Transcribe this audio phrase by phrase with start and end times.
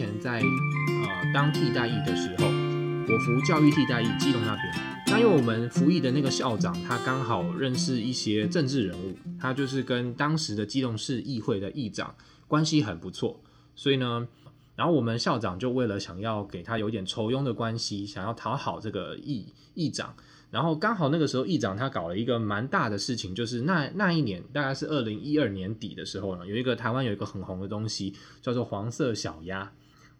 [0.00, 4.64] 前在呃当替代役的时候，我服教育替代役基隆那边。
[5.08, 12.14] 那因为我们服役的那个校长，他刚好认识一些政治人物，他就是跟当时的基隆市议会的议长
[12.48, 13.42] 关系很不错，
[13.76, 14.26] 所以呢，
[14.74, 20.14] 然后我们校长就为了想要给他有点酬庸的关系，想要讨好这个议议长。
[20.50, 29.70] 然后刚好那个时候，议长他搞了一个蛮大的事情，就是那那一年大概是二零一二年底的时候呢，有一个台湾有一个很红的东西叫做黄色小鸭。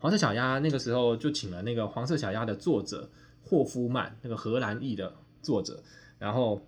[0.01, 3.09] 黄色小鸭那个时候就请了那个黄色小鸭的作者
[3.45, 5.83] 霍夫曼，那个荷兰裔的作者，
[6.19, 6.67] 然后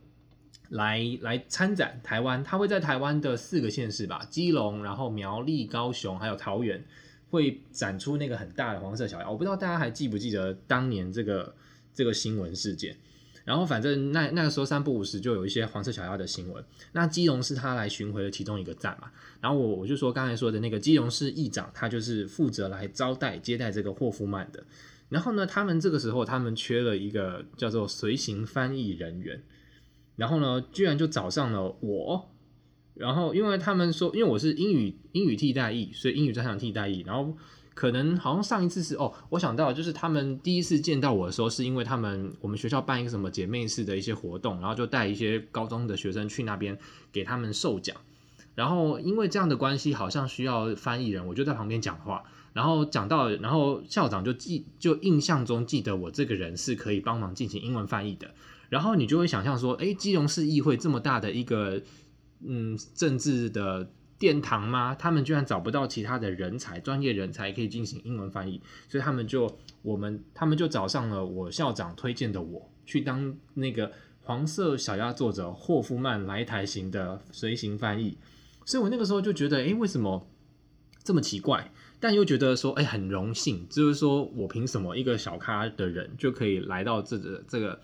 [0.68, 2.44] 来来参展台湾。
[2.44, 6.84] 他会在台湾的四个县市吧，基隆、然后苗栗、高雄还有桃园，
[7.30, 9.30] 会展出那个很大的黄色小鸭。
[9.30, 11.54] 我不知道大家还记不记得当年这个
[11.94, 12.96] 这个新闻事件。
[13.44, 16.64] 然后反正那那个时候三不五时就有一些黄色小鸭的新闻。
[16.92, 19.10] 那基隆是他来巡回的其中一个站嘛。
[19.40, 24.64] 然后我我就说刚才说的那个基隆市议长，他就是负责来招待接待这个霍夫曼的。
[25.08, 29.42] 然后呢，他们这个时候他们缺了一个叫做随行翻译人员。
[30.16, 32.30] 然后呢，居然就找上了我。
[32.94, 37.00] 然后因为他们说，因为我是英语英语替代役，所以英语专场替代役。
[37.06, 37.36] 然后。
[37.74, 46.78] 可能好像上一次是哦，我想到就是他们第一次见到我的时候，是因为他们我们学校办一个什么姐妹式的一些活动，然后就带一些高中的学生去那边
[47.10, 47.96] 给他们授奖。
[48.54, 52.22] 然后因为这样的关系，好像需要翻译人，我就在旁边讲话。
[52.52, 58.30] 然后讲到，然后校长就记就印象中记得我这个人是可以帮忙进行英文翻译的。
[58.68, 61.80] 然后你就会想象说，诶，基隆市议会这么大的一个
[62.46, 63.88] 嗯政治的。
[64.22, 64.94] 殿堂吗？
[64.94, 73.90] 他们居然找不到其他的人才，专业人才可以进行英文翻译，所以他们就我们他们就找上了我校长推荐的我去当那个
[74.20, 78.16] 黄色小鸭作者霍夫曼来台行的随行翻译。
[78.64, 80.24] 所以我那个时候就觉得，诶，为什么
[81.02, 81.72] 这么奇怪？
[81.98, 87.80] 但又觉得说，诶，很荣幸，就是说我凭什么一个小咖的人就可以来到这个这个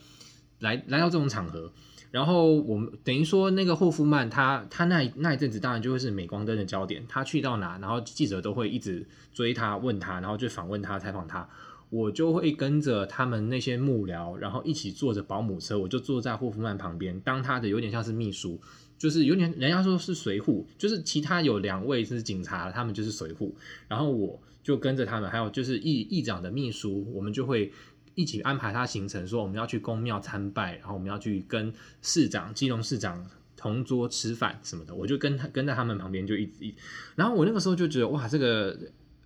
[0.60, 1.72] 来来到这种场合？
[2.10, 11.46] 然后我们等于说，那个霍夫曼他他那那一阵子当然就会是镁光灯的焦点，他去到哪，然后记者都会一直追他问他，然后就访问他采访他，
[11.90, 18.58] 我就会跟着他们那些幕僚，然后一起坐着保姆车，我就坐在霍夫曼旁边，当他的有点像是秘书，
[18.96, 23.52] 就是有点人家说是随扈，就是其他有两位是警察，他们就是随扈，
[23.86, 27.70] 然后我就跟着他们，还有就是议议长的秘书，我们就会。
[28.18, 33.24] 一起安排他行程，说我们要去宫庙参拜，然后我们要去跟市长、基隆市长
[33.56, 34.92] 同桌吃饭什么的。
[34.92, 36.74] 我就跟他跟在他们旁边，就一直一。
[37.14, 38.76] 然后我那个时候就觉得，哇，这个，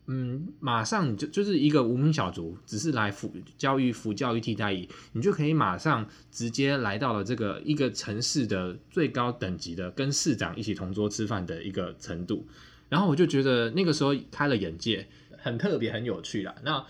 [0.08, 12.46] 嗯，马上就就是一个无名小卒，只是来服教育、服教育替代役，你就可以马上直接来到了这个一个城市的最高等级的，跟市长一起同桌吃饭的一个程度。
[12.90, 15.08] 然后我就觉得那个时候开了眼界，
[15.38, 16.54] 很特别，很有趣啦。
[16.62, 16.84] 那。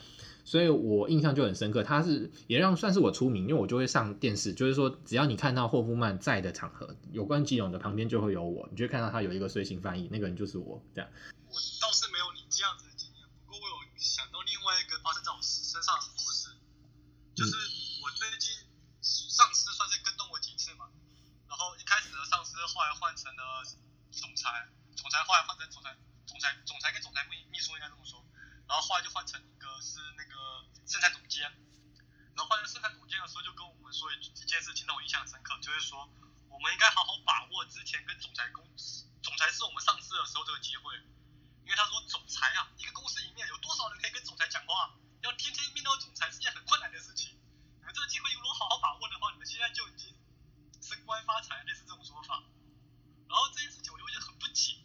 [0.45, 11.09] 所以我印象就很深刻，他是也让算是我出名，因为我就会上电视，就是说只要你看到霍夫曼在的场合，有关基隆的旁边就会有我，你就会看到他有一个随行翻译，那个人就是我这样。
[11.47, 16.51] 我倒是没有你这样子的经验，不过我有想到另外一个发生在我身上的故事，
[17.35, 17.55] 就是
[18.03, 18.51] 我最近
[19.01, 20.91] 上司算是跟动我几次嘛，
[21.47, 23.63] 然后一开始的上司后来换成了
[24.11, 24.67] 总裁，
[24.97, 25.95] 总裁后来换成总裁，
[26.27, 28.19] 总裁总裁跟总裁秘秘书应该这么说。
[28.67, 31.45] 然后后来就换成一个是那个生产总监，
[32.33, 32.49] 然后
[33.22, 34.19] 那时候，就跟我们说一
[34.50, 36.10] 件事情让我印象深刻，就是说
[36.50, 38.66] 我们应该好好把握之前跟总裁公
[39.22, 40.91] 总裁是我们上司的时候这个机会，
[41.62, 47.31] 因为他说总裁啊，一个公司里面有多少人可以跟总裁讲话，要天天面对总裁是件很困难的事情，
[47.78, 50.11] 你们这个机会如果好好把握的话，你们现在就已经
[50.82, 52.43] 升官发财，类似这种说法。
[53.31, 54.82] 然后这件事情我就觉得很不解，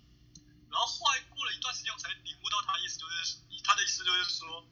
[0.70, 3.42] 然后后来过了一段时间，我才领悟到他的意思就是。
[3.64, 4.64] 他的意思就是说，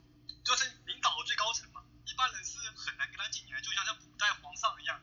[0.42, 4.98] 就是领导的最高层嘛，一般人是很难跟他进言，就像像古代皇上一样，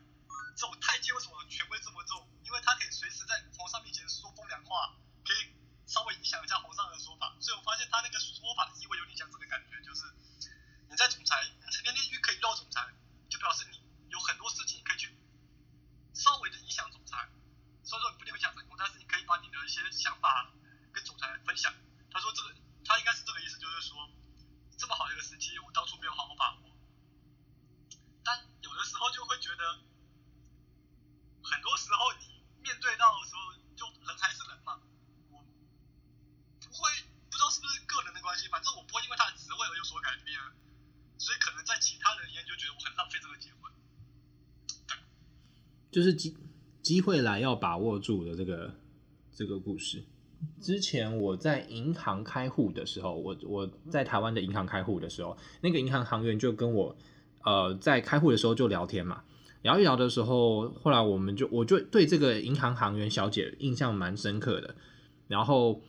[0.57, 2.27] 这种太监为什么权威这么重？
[2.41, 5.53] 因为他可以随时在皇上面前说风凉话，可以
[5.85, 7.37] 稍微影响一下皇上的说法。
[7.39, 10.09] 所以我发现他那个说法的意味有点像这个感觉，就是
[10.89, 12.81] 你在总裁，成天天可以遇到总裁，
[13.29, 13.77] 就表示你
[14.09, 15.13] 有很多事情可以去
[16.15, 17.29] 稍微的影响总裁，
[17.83, 20.51] 虽然说你不一定会影响成功，但是你可以把你的一些想法
[20.91, 21.71] 跟总裁分享。
[22.09, 22.55] 他说这个。
[22.85, 23.95] 他应该是这个意思，就是说，
[24.77, 26.75] 这么好的一个时机，我当初没有好好把握。
[28.25, 29.79] 但有的时候就会觉得，
[31.41, 34.81] 很多时候你面对到的时候，就人还是人嘛。
[35.31, 35.41] 我
[36.59, 36.91] 不会，
[37.31, 40.37] 不知道是不是个人的关系，反正我不会因为他的职位而有所改变，
[41.17, 43.71] 所以可能在其他人眼里就觉得我很浪费这个机会。
[44.85, 44.97] 对，
[45.93, 46.35] 就是机
[46.81, 48.73] 机会来要把握住的这个
[49.31, 50.03] 这个故事。
[50.59, 56.93] 之前我在银行开户的时候，我我在台湾的银行开户的时候，那个银行行员就跟我
[57.45, 59.23] 呃在开户的时候就聊天嘛，
[59.61, 64.75] 聊一聊的时候，后来我们就我就对这个银行行员小姐印象蛮深刻的，
[65.27, 65.79] 然后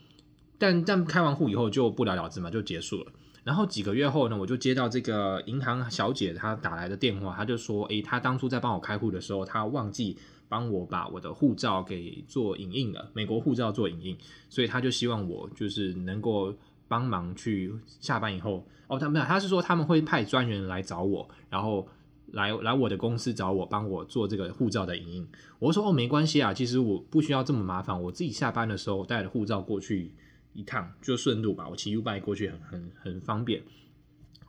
[0.59, 3.11] 但但开完户以后就不了了之嘛，就结束了。
[3.45, 10.17] 然后几个月后呢，我就接到这个银行小姐她打来的电话，她就说：“诶，她当初在帮我开户的时候，她忘记
[10.49, 14.17] 帮我把我的护照给做影印了，美国护照做影印，
[14.49, 16.55] 所以她就希望我就是能够
[16.89, 17.71] 帮忙去
[18.01, 21.87] 下班以后哦，她没有，她是说他们会派专员来找我，然后
[22.29, 25.29] 来来我的公司找我，帮我做这个护照的影印。
[25.59, 30.15] 我说哦，没关系啊，其实我不需要这么麻烦，我自己下班的时候带着护照过去。”
[30.55, 33.63] 一趟就顺路吧，我骑 U-Bike 过去很很很方便，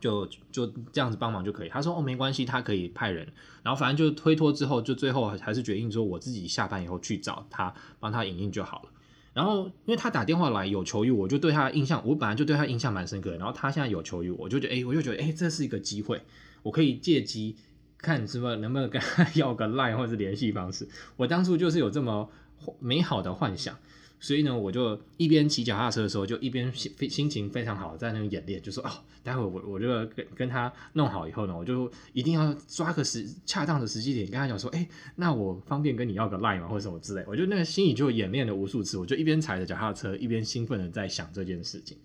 [0.00, 1.68] 就就这样子帮忙就可以。
[1.68, 3.26] 他说哦，没关系，他可以派人，
[3.62, 8.90] 然后反正就推脱之后，就最后还是决定说我自己下班以后去找他帮他影印就好了。
[9.34, 13.36] 然后因为他打电话来有求于我，就对他印象，我本来就对他印象蛮深刻的。
[13.36, 16.22] 然后他现在有求于我，我就觉得哎，我就觉得哎，这是一个机会，
[16.62, 17.56] 我可以借机
[17.98, 20.88] 看是不是能不能跟他 要个 Line 或者联系方式。
[21.16, 22.30] 我当初就是有这么
[22.78, 23.76] 美好的幻想。
[24.18, 28.90] 所以呢，我就一边骑脚踏车的时候，就一边心心情非常好，在那个演练，就说哦，
[29.22, 37.22] 待会我我就跟跟他弄好以后呢，我就一定要抓个时恰当的时机点，跟他讲说，哎，那我方便跟你要个 line 吗，或者什么之类。
[37.26, 41.98] 我就那个心里就演练了无数次，我就一边踩着脚踏车，一边兴奋的在想这件事情。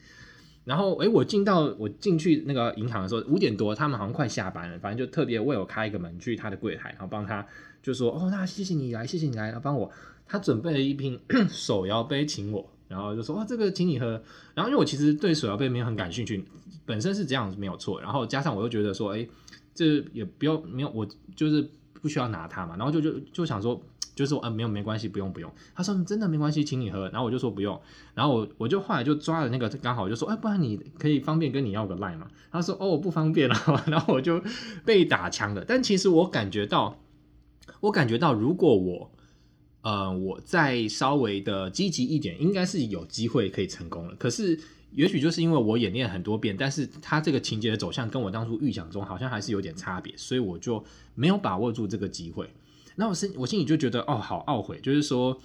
[0.63, 7.43] 然后，哎，我进到我进去那个银行的时候，五点多，他们好像快下班了，反正就特别为我开一个门去他的柜台，然后帮他
[7.81, 9.91] 就说，哦，那谢谢你来，谢谢你来，帮我。
[10.27, 11.19] 他准备了一瓶
[11.49, 14.11] 手摇杯请我，然后就说哇，这个请你喝。
[14.53, 16.45] 然后因为我其实对手摇杯没有很感兴趣，
[16.85, 17.99] 本身是这样子没有错。
[17.99, 19.27] 然后加上我又觉得说，哎，
[19.73, 21.05] 这也不要没有，我
[21.35, 21.69] 就是
[22.01, 22.77] 不需要拿它嘛。
[22.77, 23.81] 然后就就就想说，
[24.15, 25.51] 就是说，嗯、没有没关系，不用不用。
[25.75, 27.09] 他说真的没关系，请你喝。
[27.09, 27.77] 然后我就说不用。
[28.13, 32.25] 然后我我就后来就抓了那个，刚好就说，哎，不然你可以方便跟你要个 line 嘛？
[32.49, 33.83] 他说哦，我不方便了。
[33.87, 34.41] 然后我就
[34.85, 35.65] 被打枪了。
[35.67, 36.97] 但其实我感觉到，
[37.79, 39.11] 我感觉到如果我。
[39.83, 44.13] 呃，我再稍微的积极一点，应该是有机会可以成功了。
[44.13, 44.55] 可是，
[44.93, 50.85] 也许就是因为我演练很多遍，但是他这个情节的走向跟我当初预想中好像还是有点差别，所以我就
[51.15, 52.47] 没有把握住这个机会。
[52.95, 55.35] 那我是我心里就觉得，哦，好懊悔，就是说。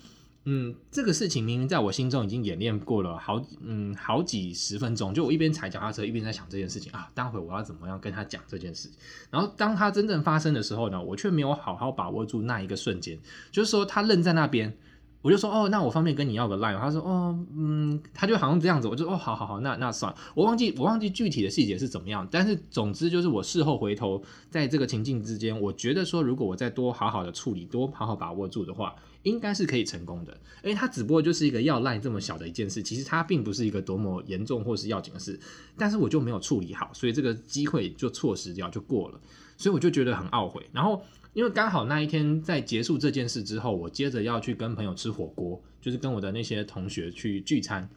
[0.49, 5.13] 嗯，这个事情明明在我心中已经演练过了好，嗯，好几十分钟。
[5.13, 8.89] 就我一边踩脚踏车，一边在想这件事情啊，待会我要怎么样跟他讲这件事。
[9.29, 13.19] 然后当他真正发生的时候呢，我却没有好好把握住那一个瞬间。
[13.51, 14.73] 就是说，他愣在那边，
[15.21, 16.79] 我就说，哦，那我方便跟你要个 line。
[16.79, 20.19] 他说，哦，嗯，他就好像这样子，我就，哦，好好好，那那算了。
[20.37, 28.95] 我忘记我忘记具体的细节是怎么样，但是总之就是我事后回头，在这个情境之间，我觉得说，如果我再多好好的处理，多好好把握住的话。
[29.27, 30.33] 应该是可以成功的，
[30.63, 35.39] 因为它只不过就是一个要赖这么小的一件事，其实它并不是一个多么严重或是要紧的事，
[35.77, 39.21] 但是我就没有处理好，所以这个机会就错失掉就过了，
[39.59, 40.65] 所以我就觉得很懊悔。
[40.73, 41.03] 然后
[41.33, 47.91] 因为刚好那一天在结束这件事之后，我接着要去跟朋友吃火锅，就是跟我的那些同学去聚餐，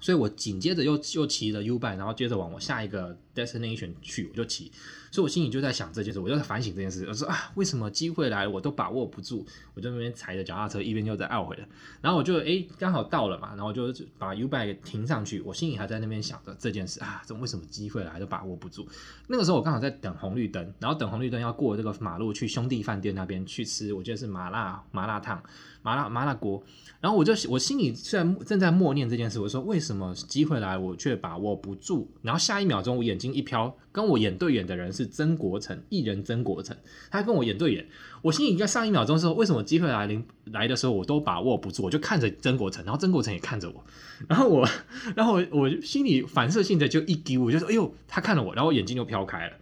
[0.00, 4.72] 所以我紧接着又又骑了 U-Bike，然后接着往我下一个 destination 去，我就骑。
[5.12, 7.06] 所以我心里就在想这件事，我就在反省这件事。
[7.06, 9.46] 我说啊，为什么机会来我都把握不住？
[9.74, 11.64] 我就那边踩着脚踏车，一边就在懊悔了。
[12.02, 15.40] 然后我就诶刚好到了嘛，然后我就把 U-Bike 停上去。
[15.40, 18.86] 我心里还在那边想着这件事啊，这为什么机会来都把握不住？
[19.28, 25.42] 那个时候我刚好在等红绿灯，然后等红绿灯要过这个马路去兄弟饭店那边去吃，我记得是麻辣麻辣烫。
[25.82, 26.60] 麻辣麻辣锅，
[27.00, 32.08] 然后我就我心里虽然正在默念这件事，我说为什么机会来我却把握不住？
[32.22, 36.76] 然后下一秒钟我眼睛一飘，跟我演对眼的人是曾国城，艺人曾国城，
[37.10, 37.86] 他跟我演对眼。
[38.22, 41.82] 我心里在上一秒钟的时候为什么机会来临来的时候我都把握不住？
[41.82, 43.84] 我就看着曾国城，然后曾国城也看着我，
[44.28, 44.68] 然后我
[45.16, 49.56] 然后我我心里反射性的就一丢，我就说哎呦他看了我，然后我眼睛就飘开了。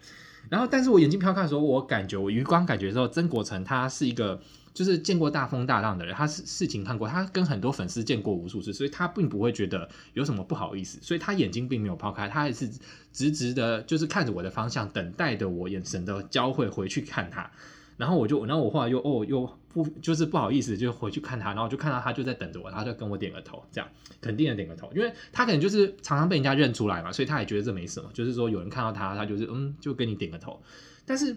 [0.49, 4.41] 然后但是我眼睛飘开的时候，我感觉我余光感觉说曾国城他是一个。
[4.75, 12.69] 就是见过大风大浪的人，他是事情看过，他跟很多粉丝见过无数次，所以他并不会觉得有什么不好意思，所以他眼睛并没有抛开，他还是
[13.13, 17.49] 直直的，就是看着我的方向，等待着我眼神的交汇回去看他。
[17.97, 23.89] 然后我就，然后我后来又哦又不就是不好意思，就回去看他，然后就看到他就在等着我，他就跟我点个头，这样
[24.21, 30.61] 肯定的点个头，因为他可能就是常常被人家认出来嘛，所以他也觉得这没什么，就是说有人看到他，他就是嗯就跟你点个头，
[31.07, 31.37] 但是。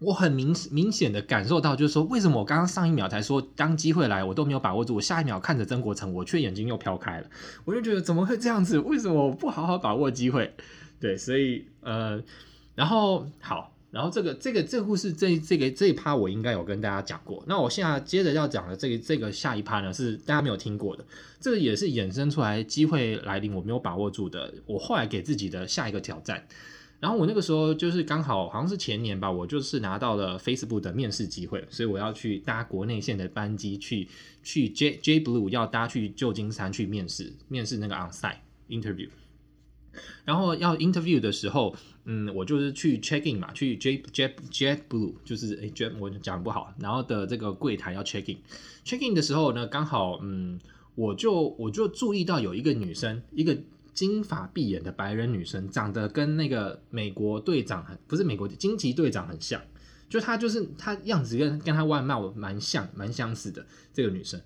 [0.00, 7.30] 我很明明显的感受到，就是说，为什么我刚刚上一秒才说当机会来，我都没有把握住，我下一秒看着曾国成，我却眼睛又飘开了，
[7.64, 8.78] 我就觉得怎么会这样子？
[8.80, 10.52] 为什么我不好好把握机会？
[11.00, 12.20] 对，所以呃，
[12.74, 17.44] 然后好，然后这个这个这个故事这这个这一趴我应该有跟大家讲过。
[17.46, 21.04] 那我现在接着要讲的这个这个下一趴呢，是大家没有听过的，
[21.40, 26.44] 这个也是衍生出来机会来临我没有把握住的，我后来给自己的下一个挑战。
[27.04, 34.08] 然后我那个时候就是刚好好像是前年吧，我就是拿到了 Facebook 的面试机会，所以我要去搭国内线的班机去
[34.42, 38.38] 去 J J Blue 要搭去旧金山去面试，面试那个 onsite
[38.70, 39.10] interview。
[40.24, 50.58] 然后要 interview 的时候，嗯，我就是去 check in 嘛，去 J J Jet Blue，就是诶 Jet 我讲不好，然后的这个柜台要 check in，check in 的时候呢，刚好嗯，
[50.94, 53.54] 我就我就注意到有一个女生，一个
[53.94, 59.62] 金发碧眼的白人女生，长得跟那个美国队长很不是美国惊奇队长很像，
[60.08, 64.40] 就她就是她样子跟跟她外貌蛮像蛮相似的这个女生，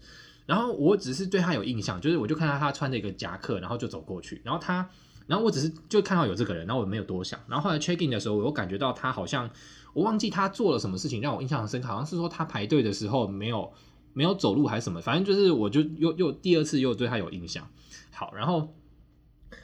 [0.47, 4.89] 然后我只是对她有印象，就是我就看到她穿着一个夹克，然后就走过去，然后她。
[5.27, 7.39] 然后我只是就看到有这个人，然后我没有多想。
[7.47, 9.51] 然后后来 check in 的时候，我又感觉到他好像，
[9.93, 13.71] 我忘记他做了什么事情让我印象很深刻，好像是说他排队的时候没有
[14.15, 17.69] 没有走路还是什么，反正就是我就又又第二次又对他有印象。
[18.11, 18.75] 好，然后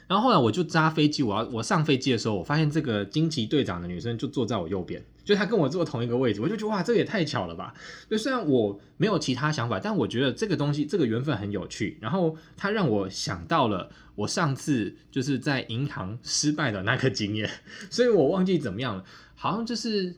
[0.07, 5.03] 然后后来我就扎飞机，我要我上飞机的时候，我发现这个惊奇队长的女生就坐在我右边。
[5.23, 7.73] 就她跟我坐同一个位置，我就觉得哇，这也太巧了吧！
[8.07, 11.97] 就虽然我没有其他想法，但我觉得这个东西，这个缘分很有趣。
[11.99, 17.49] 然后她让我想到了我上次就是在银行失败的那个经验，
[17.89, 20.15] 所以我忘记怎么样了，好像就是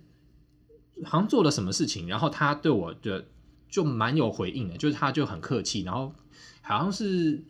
[1.06, 3.28] 好像做了什么事情，然后他对我的
[3.70, 6.14] 就蛮有回应的，就是他就很客气，然后
[6.62, 7.42] 好像是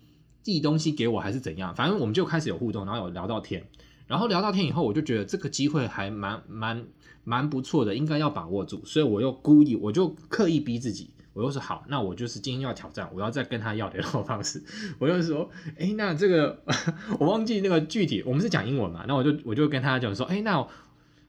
[0.48, 3.68] 递东西给我还是怎样，反正我们就开始有互动，然后有聊到天，
[4.08, 6.86] 然后聊到天以后，我就觉得这个机会还蛮蛮。
[7.30, 14.64] 蛮不错的，应该要把握住，所以我又故意，我就刻意逼自己，我又说好，那我就是今天要挑战，我要再跟他要联络方式，
[14.98, 16.64] 我就说，哎，那这个
[17.20, 20.66] 我忘记那个具体，我们是讲英文嘛，那我就我就跟他讲说，哎，那。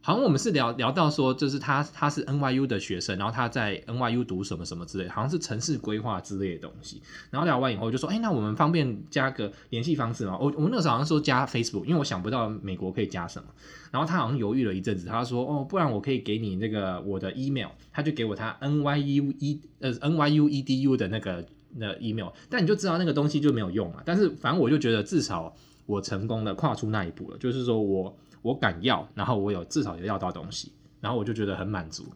[0.01, 7.03] 好像我们是聊聊到说，就是他他是 NYU 的学生，然后他在 NYU 读什么什么之类，好像是城市规划之类的东西。
[7.31, 10.39] 然后聊完以后就说，哎，那我们方便加个联系方式吗？
[10.41, 13.49] 我我们那时候好像说加 Facebook，因为我想不到美国可以加什么。
[13.91, 24.01] 然后他好像犹豫了一阵子，他说，哦，不然我可以给你那个我的 email，他就给我他 NYU E 呃 NYU EDU 的那个那 email，但你就知道那个东西就没有用嘛。
[24.07, 28.17] 但是反正我就觉得至少我成功的跨出那一步了，就是说我。
[28.43, 32.13] 我敢要，然后我有至少也要到东西，然后我就觉得很满足。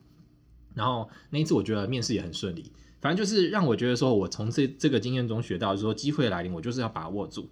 [0.75, 7.51] 然后那一次我觉得面试也很顺利，反正就是让我觉得说，我从这这个经验中学到，就是说机会来临，我就是要把握住。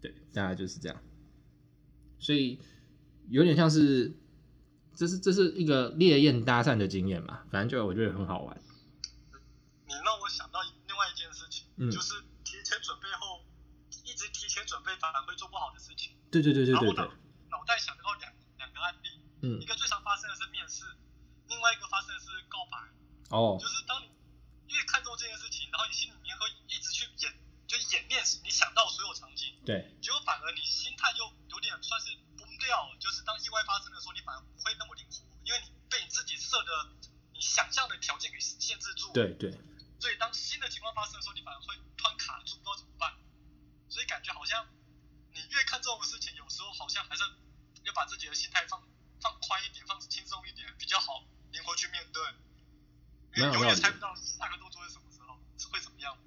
[0.00, 1.00] 对，大概就是这样。
[2.18, 2.58] 所以
[3.28, 4.12] 有点像是，
[4.96, 8.60] 这是这是一个烈焰搭讪的经验嘛，反正就我觉得很好玩。
[9.86, 10.58] 你让我想到
[10.88, 13.44] 另外一件事情，嗯，就是提前准备后
[14.04, 16.12] 一直提前准备反而会做不好的事情。
[16.30, 17.08] 对对对对对对。
[17.72, 19.08] 脑袋想到两两个案例，
[19.40, 20.84] 嗯，一个最常发生的是面试，
[21.48, 22.76] 另外一个发生的是告白。
[23.30, 24.12] 哦，就是当你
[24.68, 27.32] 越看重这件事情，然后你心里面会一直去演，
[27.66, 36.92] 就演练你想到所有场景，对，结果反而你心态又有点算是崩掉了，就是当意外发生的时候，你反而不会那么灵活，因为你被你自己设的
[37.32, 39.10] 你想象的条件给限制住。
[39.14, 39.50] 对对。
[39.98, 43.16] 所以当新的情况发生的时候，你反而会突然卡住，不知道怎么办。
[43.88, 44.68] 所以感觉好像
[45.32, 47.24] 你越看重的事情，有时候好像还是。
[47.84, 48.80] 要把自己的心态放
[49.20, 52.22] 放宽一点，放轻松一点，比较好灵活去面对。
[53.34, 56.18] 因为永远猜不到下个动作是什么时候，是会怎么样，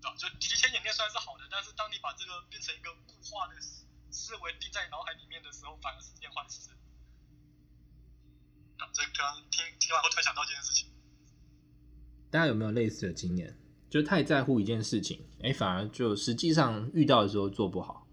[0.00, 0.16] 对吧？
[0.16, 3.60] 就提前演练虽然是好的，但是当你把这个变成一个固化的
[4.10, 6.70] 思维定在脑海里面的时候，反而是件坏事。
[8.78, 10.88] 啊，这刚听听完后突然想到这件事情。
[12.30, 13.58] 大家有没有类似的经验？
[13.90, 18.06] 就太在乎一件事情，哎，反而就实际上遇到的时候做不好。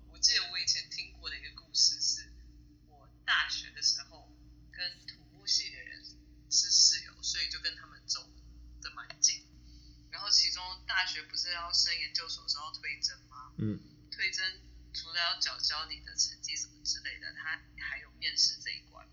[13.58, 13.80] 嗯，
[14.12, 14.60] 推甄
[14.94, 19.08] 除了要缴交你的成绩什么之类的，他还有面试这一关。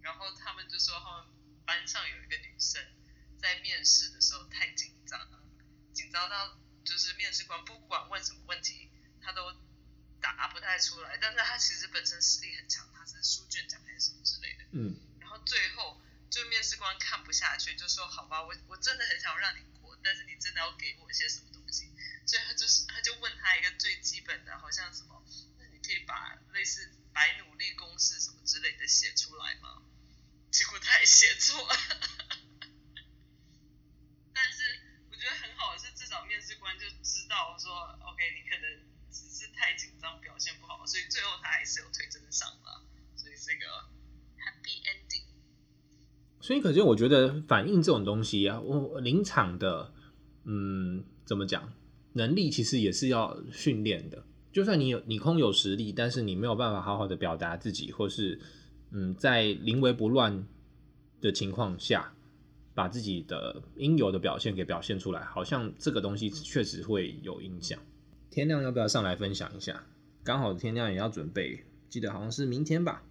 [0.00, 1.26] 然后他们就说，他们
[1.66, 2.80] 班上有一个女生
[3.38, 5.42] 在面试的时候太紧张了，
[5.92, 8.88] 紧张到就是面试官不管问什么问题，
[9.20, 9.52] 他都
[10.20, 11.18] 答不太出来。
[11.20, 11.74] 但是他其
[12.26, 14.64] 实力很强，他是书卷奖还是什么之类的。
[14.72, 14.98] 嗯。
[15.20, 21.92] 然后最后就面试官看不下去，就说：“好吧，我我真的很想让你过，但是你真的要给我一些什么东西。”
[22.26, 25.24] 所以他就是，他就问他一个最基本的，好像什么，
[25.58, 29.80] 那你可以把类似白努力公式什么之类的写出来吗？
[30.50, 31.76] 结果他也写错了。
[34.34, 34.80] 但是
[35.10, 42.84] 我觉得很好的是，至少面试官就知道说，OK，你可能只是太紧张，表现不好，所以最后他还是有推真上了。
[43.16, 43.64] 所以是一个
[44.36, 45.24] happy ending。
[46.40, 49.92] 所以可见，我觉得反应这种东西啊，我临场的，
[50.44, 51.72] 嗯，怎么讲，
[52.12, 54.22] 能力其实也是要训练的。
[54.52, 58.38] 就算你有你空有实力，但是你没有办法好好的表达自己，或是
[58.90, 60.46] 嗯，在临危不乱
[61.20, 62.14] 的情况下，
[62.74, 67.78] 把自己的应有的表现给表现出来，好像这个东西确实会有影响。
[68.36, 69.82] 天亮要不要上来分享一下？
[70.22, 73.02] 刚好天亮也要准备，记得好像是明天吧。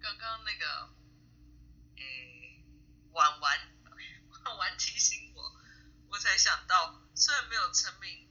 [0.00, 0.90] 刚刚那个，
[1.94, 2.66] 诶、欸，
[3.12, 3.56] 婉婉
[4.34, 5.40] 婉婉提醒我，
[6.10, 8.26] 我才想到，虽然没有成名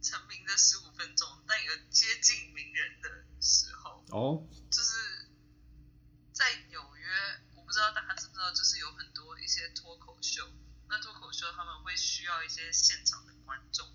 [0.00, 4.04] 成名的十五分钟，但有接近名人的时候。
[4.10, 4.46] 哦。
[4.70, 5.26] 就是
[6.30, 7.08] 在纽约，
[7.56, 10.48] 我不知道大家知不知道，就是有很多一些脱口秀，
[10.88, 13.88] 那脱口秀他们会需要一些现场的观众。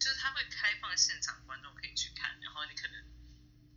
[0.00, 3.04] 就是他会开放现场观众可以去看，然后你可能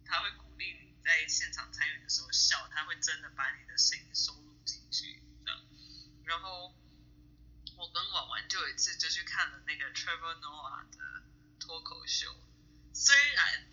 [0.06, 5.62] 他会鼓励你在现场参与的时候笑，他会真的把你的声音收录进去，这样。
[6.24, 6.74] 然后
[7.76, 11.24] 我跟婉婉就有一次就去看了那个 Trevor Noah 的
[11.60, 12.34] 脱口秀，
[12.94, 13.68] 虽然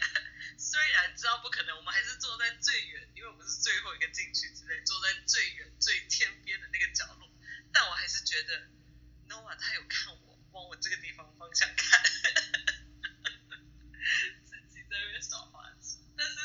[0.60, 7.30] 虽然知道不可能，我们还是坐在最远，因为我们是最后一个进去之类，坐在最远最天边的那个角落，
[7.72, 8.68] 但我还是觉得
[9.26, 10.34] Noah 他有看我。
[10.54, 12.00] 往我这个地方方向看，
[14.46, 16.36] 自己在那边耍花痴，但是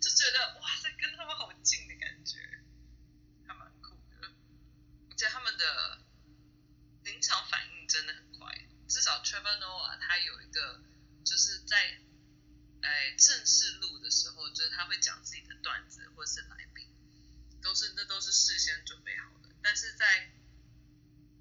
[0.00, 2.38] 就觉得哇塞，跟他们好近的感觉，
[3.46, 4.32] 还蛮酷的。
[5.10, 6.00] 而且他们的
[7.04, 10.82] 临场反应真的很快，至少 Trevor Noah 他有一个，
[11.22, 12.00] 就是在
[12.80, 16.88] 哎正式录的时候，就是他会讲自己的段子或是来宾，
[17.60, 20.30] 都是那都是事先准备好的，但是在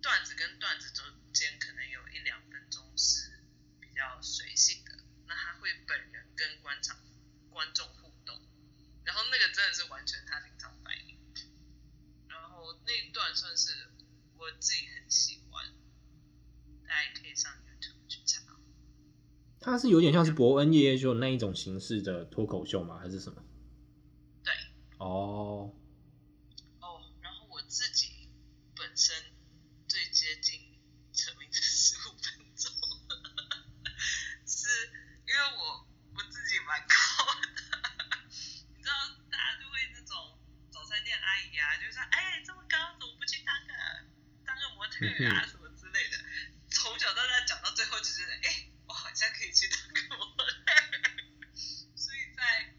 [0.02, 3.44] 段子跟段子中间可能有一两分钟是
[3.80, 6.98] 比较随性的，那他会本人跟观场
[7.50, 8.40] 观众互动，
[9.04, 11.20] 然后那个真的是完全他临场反应，
[12.28, 13.90] 然后那一段算是
[14.36, 15.74] 我自己很喜欢，
[16.88, 18.42] 大家也可以上 YouTube 去查。
[19.78, 22.98] 他是有点像是伯恩夜夜秀那一种形式的脱口秀吗？
[22.98, 23.44] 还是什么？
[24.44, 24.52] 对。
[24.98, 25.72] 哦。
[26.82, 28.28] 哦，然后我自己
[28.76, 29.16] 本身。
[29.88, 30.60] 最接近
[31.14, 32.74] 成名的十五分钟，
[34.46, 34.68] 是
[35.26, 36.96] 因为我我自己蛮高
[37.42, 37.48] 的，
[38.76, 38.94] 你知道，
[39.32, 40.38] 大家都会那种
[40.70, 43.74] 早餐店阿姨啊，就说，哎，这么高，怎么不去当个
[44.46, 46.18] 当个模特啊， 什么之类的。
[46.70, 50.44] 从小到大讲到最后，就觉得，哎，我好像可以去当个模特。
[51.96, 52.76] 所以在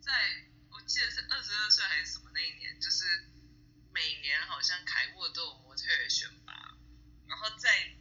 [0.00, 3.04] 在我记得是二十二岁还是什么那一年，就是
[3.92, 6.52] 每年好像凯沃都有模特儿选拔。
[7.28, 7.96] 然后在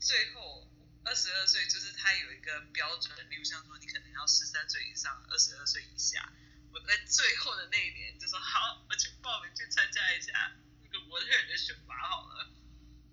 [0.00, 0.66] 最后
[1.04, 6.32] 二十二岁，就是他有一个标准的，例如像说你可能要十三岁以上，二十二岁以下。
[6.72, 12.50] 我在最后的那一年就说好，我去报名去参加一下那个模特儿的选拔好了。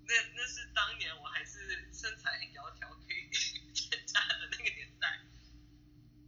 [0.08, 3.30] 那那是当年我还是身材很窈窕可以
[3.74, 5.20] 参加的那个年代。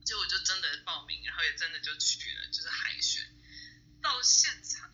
[0.04, 3.24] 结果就真的报名，然后也真的就去了，就是海选
[4.02, 4.92] 到现场。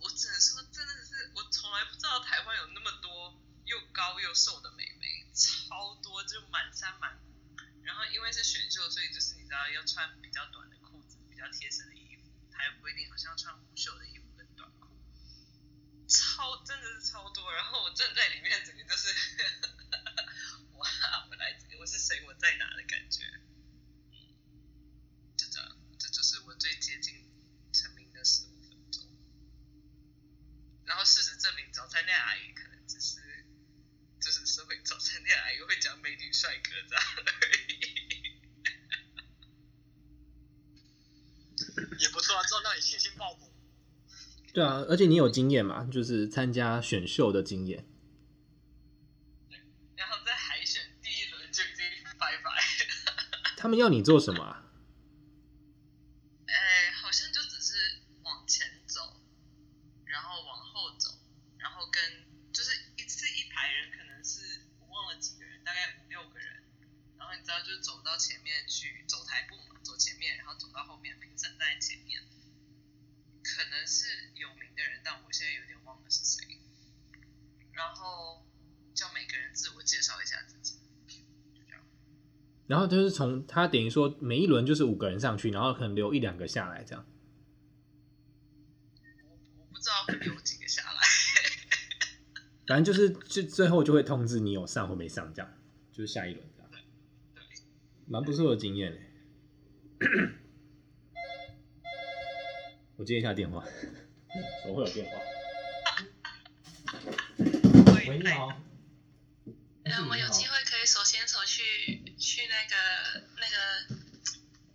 [0.00, 7.32] 我只能说，真的是我从来不知道台湾有那么多又高又瘦的美眉，超多，就满山满谷。
[7.82, 14.92] 然后因为是选秀，所以就是你知道要穿比较短的裤子，比较贴身的衣服，还有规定好像要穿无袖的衣服跟短裤，
[16.06, 17.50] 超真的是超多。
[17.54, 19.08] 然后我站在里面，整个就是，
[20.76, 20.86] 哇，
[21.30, 23.24] 我来这个，我是谁，我在哪的感觉。
[24.12, 27.24] 嗯，就这样，这就是我最接近
[27.72, 28.50] 成名的时候。
[30.86, 33.18] 然后事实证明，早餐店阿姨可能只是，
[34.20, 36.30] 就是社会早餐店阿姨会讲美女
[42.00, 43.50] 也不错啊，至少让你信心爆棚。
[44.52, 47.86] 对啊，而且你有经验嘛，就是参加选秀的经验。
[49.48, 49.58] 对，
[49.96, 51.84] 然后在海选第一轮就已经
[52.18, 52.50] 拜拜。
[53.56, 54.60] 他们要你做什么啊？
[67.64, 72.20] 就是走到前面去走台步嘛，走前面，然后走到后面，评审在前面，
[73.42, 76.58] 可能是有名的人，但我现在有点忘了是谁。
[77.72, 78.44] 然后
[78.92, 80.80] 叫每个人自我介绍一下自己，
[81.54, 81.80] 就这样。
[82.66, 87.06] 然后就是从他等于说每一轮就是五个人上去，然后可能留一两个下来这样。
[89.58, 90.90] 我我不知道会留几个下来。
[92.66, 95.52] 反正就是就最后就会通知你有上或没上这样，
[95.92, 96.44] 就是下一轮。
[98.06, 98.92] 蛮不错的经验
[102.96, 103.64] 我接一下电话，
[104.62, 105.12] 怎么会有电话？
[108.06, 108.60] 喂，你好。
[109.84, 113.56] 那我们有机会可以手牵手去去那个那个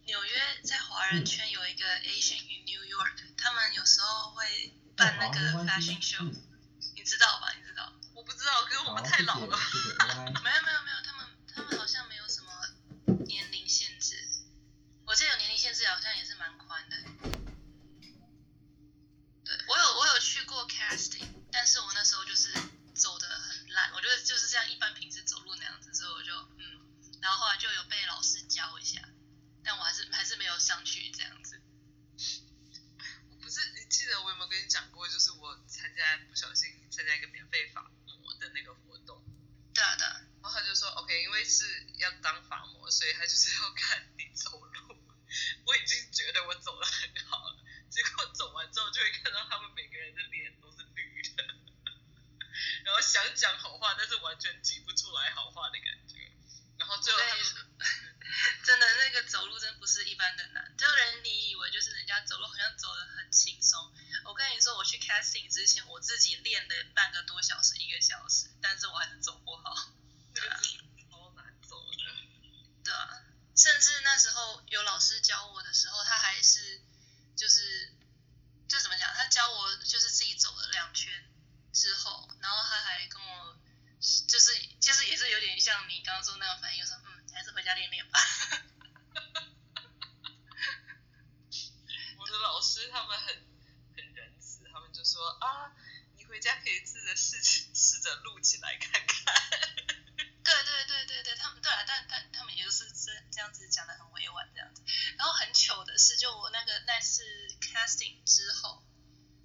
[0.05, 0.29] 纽约，
[0.63, 0.77] 在
[1.09, 6.31] 华人圈有一个 Asian in New York，他们有时候会办那个 fashion show，
[6.93, 7.51] 你知道吧？
[7.57, 7.91] 你知道？
[8.13, 9.57] 我不知道，可是我们太老了。
[10.43, 12.51] 没有没有没有，他们他们好像没有什么
[13.25, 14.29] 年龄限制，
[15.07, 16.97] 我记得有年龄限制，好像也是蛮宽的。
[19.43, 22.53] 对，我有我有去过 casting，但是我那时候就是
[22.93, 26.85] 走的很烂，我觉得就是这样一般平时走路那样子，所以我就嗯，
[27.19, 29.01] 然后后来就有被老师教一下，
[29.69, 31.61] 但我还是还是没有上去这样子。
[33.29, 39.23] 我不是，你记得我有没有跟你讲过，就是我参加不小心参加一个免费法模的那个活动。
[39.71, 40.25] 对啊对啊。
[40.41, 44.97] 然后他就说 OK，因为是要当法模，所以他就是要看你走路。
[45.67, 47.63] 我已经觉得我走的很好了。
[47.91, 51.45] 结果走完之后，就会看到他们每个人的脸都是绿的，
[52.85, 56.08] 然后想讲好话，但是完全挤不出来好话的感觉。
[56.89, 57.45] 然后最后他们
[58.65, 63.93] 真的 那个走路真不是一般的难，就人你以为就是人家走路好像走得很轻松。
[64.25, 69.93] 我跟你说，我去 casting 之前，我自己练了半个多小时、一个小时，但是我还是走不好。
[70.33, 70.59] 对啊，
[71.11, 71.97] 好难走的。
[72.83, 73.21] 对啊，
[73.55, 76.81] 甚至那时候有老师教我的时候，他还是。
[77.37, 77.93] 就是，
[78.67, 79.07] 就怎么讲？
[79.13, 81.07] 他教我就是自己走了两圈
[81.71, 82.88] 之后，然后他还
[86.19, 88.19] 像你刚刚说那个反应，就说嗯，还是回家练练吧。
[92.17, 93.27] 我的老师他们很
[93.95, 95.71] 很仁慈，他们就说啊，
[96.17, 99.33] 你回家可以试着试试着录起来看看。
[100.43, 104.83] 对对对对对，他们对啊，但但他们也就是这这样子讲的很委婉这样子。
[105.17, 107.23] 然后很糗的是，就我那个那次
[107.61, 108.83] casting 之后，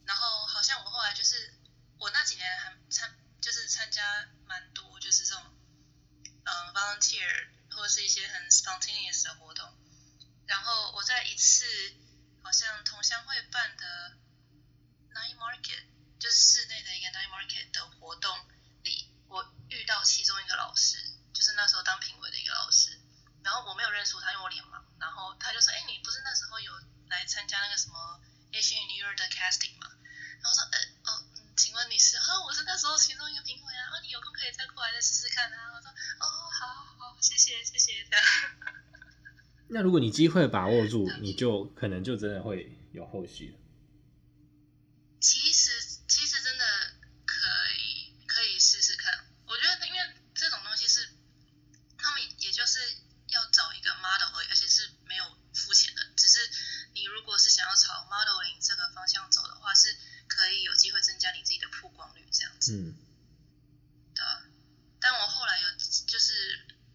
[0.07, 1.55] 然后好像我后来就是
[1.99, 5.54] 我那几年还参就是参加蛮多就是这种嗯
[6.85, 9.75] volunteer 或是一些很 spontaneous 的活动。
[10.47, 11.65] 然后我在一次
[12.43, 14.17] 好像同乡会办的
[15.15, 15.85] night market
[16.19, 18.37] 就是室内的一个 night market 的活动
[18.83, 19.11] 里。
[19.29, 20.99] 我遇到其中一个老师，
[21.33, 23.01] 就是那时候当评委的一个老师，
[23.43, 26.73] 然后我没有认出他，因为我脸盲，然后他就说：“哎，你不是那时候有
[27.09, 28.21] 来参加那个什么
[28.53, 29.91] Asian New York 的 casting 吗？”
[30.41, 30.79] 然后说：“呃，
[31.11, 31.25] 哦，
[31.57, 32.17] 请问你是？
[32.17, 35.89] 哦，我是那时候其中一个评委啊，哦，你有空可以再过来再试试看啊。”我说
[36.21, 38.25] ：“哦，好好好，谢谢谢谢。”这样。
[39.69, 43.59] 那如果你机会把握住， 你就可能就真的会有后续了。
[45.21, 45.64] 其实。
[62.73, 62.95] 嗯，
[64.15, 64.23] 对，
[65.01, 65.69] 但我后来有
[66.07, 66.33] 就是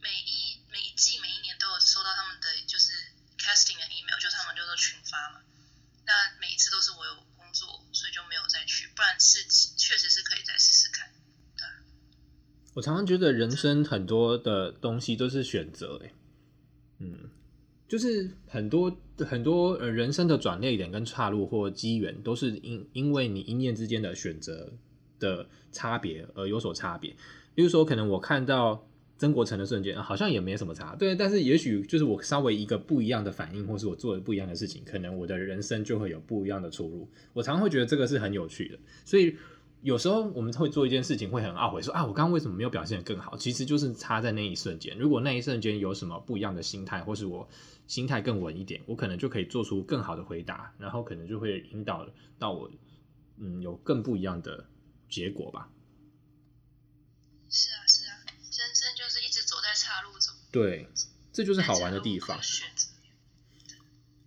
[0.01, 2.91] 每一每一季每一年都有收到他们的就是
[3.37, 5.41] casting 的 email，就他们就说群发嘛。
[6.05, 9.43] 那每一次都是我有工作，所以就没有再去，不然是
[9.77, 11.07] 确实是可以再试试看。
[11.55, 11.67] 对，
[12.73, 16.11] 我常常觉得人生很多的东西都是选择，哎，
[16.97, 17.29] 嗯，
[17.87, 24.73] 就是很多很多呃人生的转捩点跟岔路或机缘，都是因因为你一念之间的选择
[25.19, 27.15] 的差别而有所差别，
[27.55, 28.85] 比如说，可能我看到
[29.17, 37.07] 曾国成的瞬间，好像也没什么差，对，但是也许就是我稍微一个不一样的反应，或是我做的不一样的事情，可能我的人生就会有不一样的出入。
[37.33, 39.35] 我常常会觉得这个是很有趣的，所以
[39.81, 43.35] 有时候我们会做一件事情，会很懊悔，说啊，我刚刚为什么没有表现得更好？
[43.37, 44.97] 其实就是差在那一瞬间。
[44.97, 47.47] 如果那一瞬间有什么不一样的心态，或是我
[47.87, 52.69] 心态更稳一点，我可能就可以做出更好的回答，然后可能就会引导到我，
[53.37, 54.63] 嗯，有更不一样的。
[55.09, 55.69] 结果吧，
[57.49, 60.35] 是啊是啊，人生就是一直走在岔路中。
[60.51, 60.87] 对，
[61.33, 62.39] 这就是好玩的地方。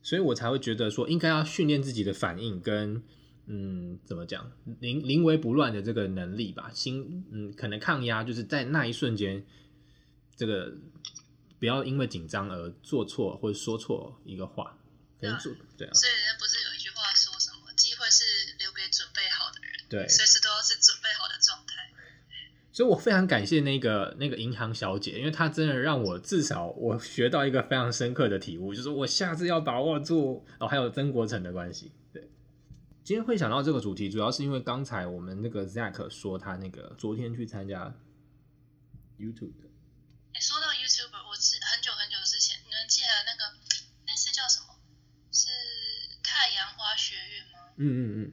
[0.03, 3.03] 所以我才会觉得说，应该要训练自己的反应跟
[3.47, 6.71] 嗯，怎么讲，临临危不乱的这个能力吧。
[6.75, 9.47] 心嗯，可能抗压，就是在那一瞬间，
[10.37, 10.75] 这个
[11.59, 14.77] 不要因为紧张而做错或者说错一个话，
[15.21, 15.95] 可能做对啊。
[15.95, 17.73] 所以人家不是有一句话说什么？
[17.75, 19.73] 机会是留给准备好的人。
[19.89, 20.51] 对，随时都。
[22.73, 30.67] 所以我非常感谢那个那个银行小姐，因为她真的让我至少我学到一个非常深刻的体悟，就是我下次要把握住哦。
[30.67, 32.31] 还有曾国成的关系，对。
[33.05, 37.95] 今天会想到这个主题，主要是因为刚才我们那个 Zack 说他那个昨天去参加
[39.19, 39.69] YouTube 的。
[40.33, 43.59] 欸，说到 YouTube，我是很久很久之前，你们记得那个
[44.07, 44.73] 那次叫什么？
[45.31, 45.49] 是
[46.23, 47.73] 太阳花学运吗？
[47.77, 48.33] 嗯嗯嗯。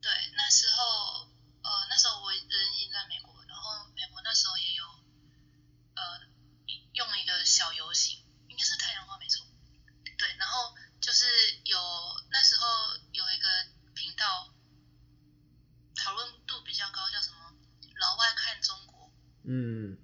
[0.00, 1.28] 对，那时候
[1.60, 4.84] 呃，那时候我人已经在美国，然后美国那时候也有
[5.92, 6.24] 呃
[6.96, 8.16] 用一个小游行，
[8.48, 9.44] 应该是太阳花没错。
[10.16, 11.24] 对，然后就是
[11.64, 11.76] 有
[12.32, 13.48] 那时候有一个
[13.92, 14.48] 频道
[15.96, 17.52] 讨论度比较高，叫什么
[18.00, 19.12] “老外看中国”。
[19.44, 20.00] 嗯。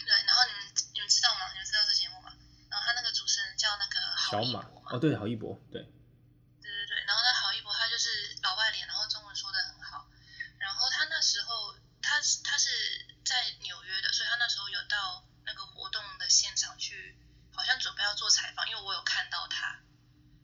[0.00, 0.60] 对，然后你们
[0.96, 1.52] 你们知道吗？
[1.52, 2.32] 你们知道这节目吗？
[2.70, 4.87] 然后他那个主持人叫那个郝一博嘛？
[4.98, 5.82] 对，郝一博，对。
[5.82, 10.08] 对对对，然后那郝一博他就是老外脸，然后中文说的很好。
[10.58, 12.68] 然后他那时候他他是
[13.24, 17.16] 在纽约的，所以他那时候有到那个活动的现场去，
[17.52, 19.80] 好像准备要做采访，因为我有看到他。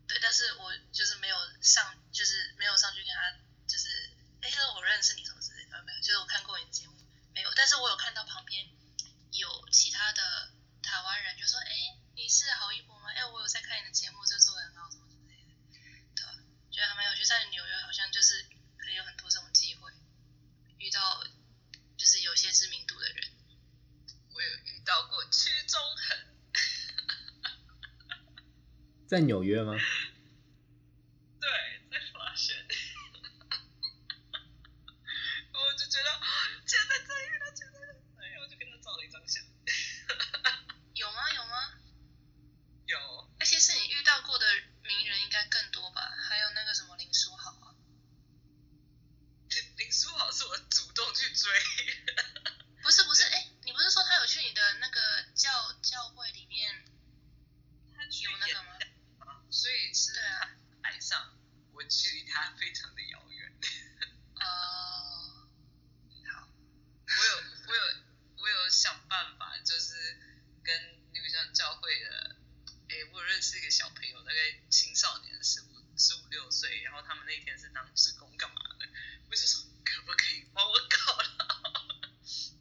[0.06, 3.32] 对，但是我就是没有上，就是没有上去跟他，
[3.66, 3.88] 就是
[4.42, 6.94] 哎，我认识你什么之类的，没有，就是我看过你节目
[7.34, 8.68] 没有，但是我有看到旁边
[9.32, 10.50] 有其他的
[10.82, 13.10] 台湾人就说，哎，你是郝一博吗？
[13.10, 15.50] 哎，我有在看你的节目，就做的很好，什么之类的。
[16.14, 16.24] 对，
[16.70, 18.46] 觉得还蛮有趣，在纽约好像就是
[18.78, 19.90] 可以有很多这种机会，
[20.78, 21.22] 遇到
[21.96, 23.30] 就是有些知名度的人。
[24.32, 26.18] 我有遇到过屈中恒。
[29.06, 29.74] 在纽约吗？
[31.40, 31.50] 对，
[31.90, 32.66] 在发现，
[35.52, 36.20] 我就觉得，
[36.66, 37.84] 现在在遇到，现在在，
[38.28, 39.44] 然后我就跟他照了一张相。
[40.94, 41.30] 有吗？
[41.34, 41.74] 有吗？
[42.86, 43.30] 有。
[43.38, 44.46] 那其实你遇到过的
[44.82, 46.10] 名人应该更多吧？
[46.28, 47.74] 还有那个什么林书豪啊。
[49.76, 51.62] 林书豪是我主动去追。
[52.82, 56.86] 不是不是，哎，你不是说他有去你的那个教教会里面？
[57.94, 58.78] 他去有那个吗？
[59.50, 60.10] 所以是
[60.82, 61.38] 海上，
[61.72, 63.52] 我距离他非常的遥远。
[64.34, 65.48] 哦，
[66.32, 66.48] 好，
[67.06, 67.36] 我有
[67.68, 67.82] 我有
[68.36, 70.18] 我有想办法，就是
[70.64, 72.36] 跟那个像教会的，
[72.88, 78.88] 哎，我有认识一个小朋友，大概青少年十五十五六岁，然后他们那天是当志工干嘛的，
[79.30, 81.22] 我就说可不可以帮我搞到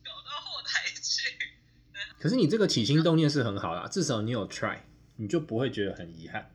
[0.05, 1.57] 搞到后台去？
[2.23, 4.77] 可是你这个起心动念是很好啦，至少你有 try，
[5.17, 6.51] 你就不会觉得很遗憾。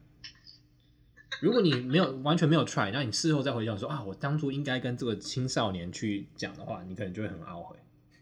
[1.43, 7.77] 如果你没有完全没有 try，那你事后再回想说啊，我当初应该跟这个青少年去讲的话，你可能就会很懊悔。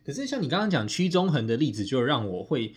[0.05, 2.75] 可是像你刚刚讲屈中恒的例子，就让我会，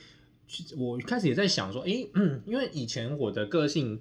[0.77, 2.07] 我开始也在想说，诶，
[2.45, 3.99] 因为以前我的个性，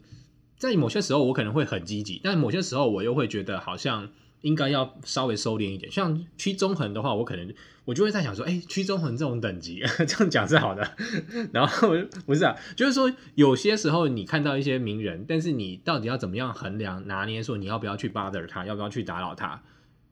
[0.59, 4.11] 在某些时候我可能会很积极，但某些时候我又会觉得好像。
[4.43, 7.53] 应该要稍微收敛一点，像屈中恒的话，我可能
[7.85, 10.97] 我就会在想说，哎，屈中恒这种等级， 这样讲是好的。
[11.53, 11.91] 然后
[12.27, 19.63] 不是啊，就是说有些时候你看到一些名人，但是你到底要怎么样衡量拿捏，说你要不要去 bother 他，要不要去打扰他，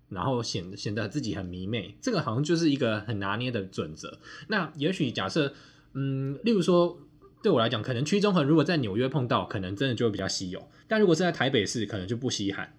[0.09, 4.19] 然后显显得自己很迷妹，这个好像就是一个很拿捏的准则。
[4.49, 5.53] 那也许假设，
[5.93, 6.99] 嗯，例如说
[7.43, 12.73] 对我来讲，可能屈中恒如果在纽约碰到，可能真的就会比较稀有；但如果是在台北市，可能就不稀罕。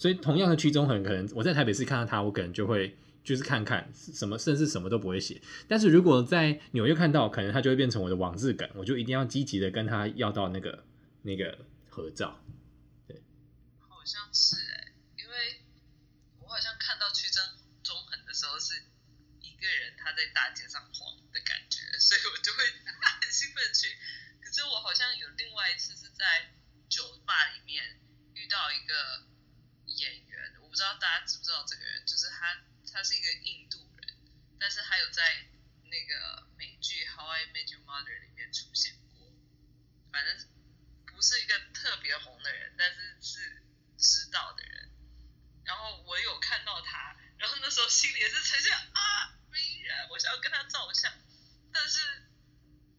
[0.00, 5.42] 所以，同样的屈中恒，可能我在台北市看到他，我可能就会就是看看什么，甚至什么都不会写。
[5.68, 10.84] 但是如果在纽约看到，可能他就会变成我的网志梗，我就一定要积极的跟他要到那个
[11.20, 12.40] 那个合照。
[13.06, 13.20] 对，
[13.76, 15.60] 好像是哎、因为
[16.40, 17.44] 我好像看到屈中
[17.82, 18.80] 中恒的时候是
[19.44, 22.64] 一个人他在大街上晃的感觉，所以我就会
[23.20, 23.92] 很兴奋去。
[24.40, 26.56] 可是我好像有另外一次是在
[26.88, 28.00] 酒吧里面
[28.32, 29.28] 遇到一个。
[30.70, 34.14] 不知道大家知不知道这个人，就是他，他是一个印度人，
[34.60, 35.44] 但是他有在
[35.82, 39.34] 那个美剧《How I Met Your Mother》里面出现过，
[40.12, 40.46] 反正
[41.06, 43.62] 不是一个特别红的人，但是是
[43.98, 44.90] 知道的人。
[45.64, 51.12] 然后我有看到他，然后那时候心里也是呈现啊，名人，我想要跟他照相，
[51.72, 52.30] 但是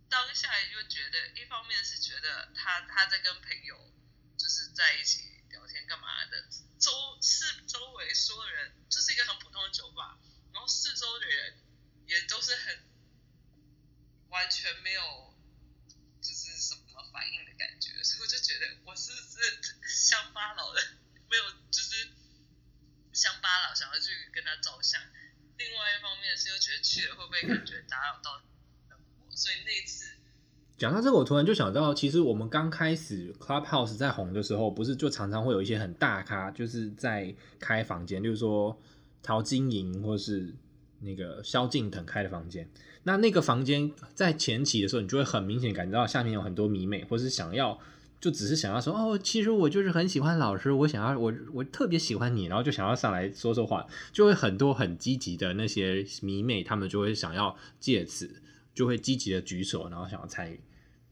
[0.09, 3.93] 当下就觉得，一方面是觉得他他在跟朋友
[4.37, 5.31] 就是在一起。
[5.51, 6.47] 聊天干嘛的？
[6.81, 6.91] 周
[7.21, 10.17] 四周围所有人就是一个很普通的酒吧，
[10.51, 11.53] 然后四周的人
[12.07, 12.83] 也都是很
[14.29, 15.33] 完全没有
[16.21, 16.81] 就是什么
[17.13, 20.81] 反应的感觉，所以我就觉得我是不是 乡巴佬的，
[21.29, 22.11] 没有就是
[23.13, 24.99] 乡巴佬想要去跟他照相。
[25.57, 28.41] 另外一方面是又觉得去了会不会感觉打扰到
[29.19, 30.20] 我，所以那次。
[30.77, 38.75] 讲到这个，我突然就想到，其实我们刚开始 Clubhouse 在红的时候，不是就常常会有一些很大咖，就是在开房间，就是说
[39.21, 40.55] 陶晶莹或是
[41.01, 42.67] 那个萧敬腾开的房间。
[43.03, 47.79] 那那个房间在前期的时候，你就会很明显感觉到下面有很多迷妹，或是想要
[48.19, 58.41] 就只是想要说哦，其实我就是很喜欢老师，我想要我我特别喜欢你，然后就想要上来说说话，就会很多很积极的那些迷妹，他们就会想要借此
[58.73, 60.59] 就会积极的举手，然后想要参与。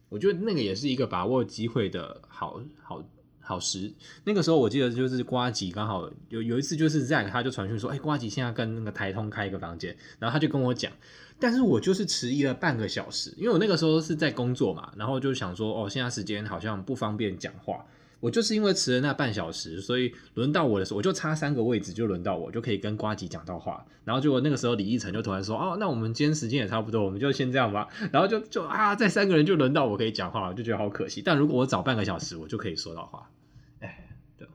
[0.10, 3.04] 我觉得那个也是一个把握机会的好好
[3.40, 3.92] 好时，
[4.24, 10.92] 那个时候我记得就是瓜吉刚好有有一次就是 Zack 他就传讯说，哎、欸，呱吉现在跟那个台通开一个房间，然后他就跟我讲，
[11.40, 17.86] 但是我就是迟疑了半个小时，因为我那个时候是在工作嘛，然后就想说，哦，现在时间好像不方便讲话。
[18.20, 23.86] 我就是因为迟了那半小时，所以轮到我的时候，我就差三个位置就轮到我，就可以跟瓜吉讲到话。
[24.04, 31.22] 然后结果那个时候李奕晨就突然说：“哦，那我们今天时间也差不多，我们就先这样吧。”然后就就啊，这三个人就轮到我可以讲话了，就觉得好可惜。
[31.22, 33.32] 但如果我早半个小时，我就可以说到话。
[33.80, 34.46] 哎，对，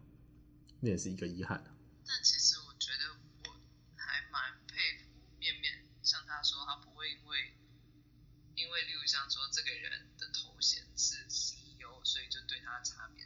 [0.80, 1.64] 那也是一个遗憾。
[2.06, 3.16] 但其实我觉得
[3.48, 3.56] 我
[3.96, 5.72] 还蛮佩服面面，
[6.02, 7.38] 像他说他不会因为
[8.56, 13.24] 因为例如像说这个人的头衔是 CEO，所以就对他差别。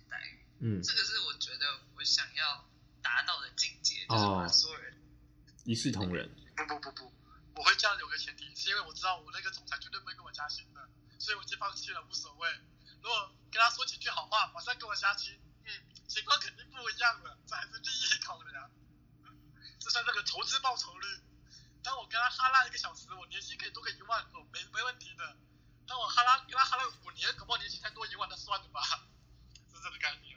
[0.61, 2.68] 嗯，这个是我觉得我想要
[3.03, 4.94] 达到的境界，哦、就是把所有人
[5.64, 6.29] 一视同仁。
[6.57, 7.12] 不不不不，
[7.55, 12.49] 我会这样有个前提，是因为我知道我那个总裁绝对不会跟我加薪的，所以我已经放弃了，无所谓。
[13.01, 15.71] 如果跟他说几句好话，马上跟我加薪，嗯，
[16.09, 18.71] 情况肯定不一样了，这还是利益考量。
[19.79, 21.07] 这算这个投资报酬率。
[21.85, 25.37] 当我跟他哈拉一个小时，我年薪可以多个一万，哦，没没问题的。
[25.87, 28.83] 当我哈拉跟他哈拉五年，恐怕年薪才多一万，那算了吧，
[29.73, 30.37] 是这个概念。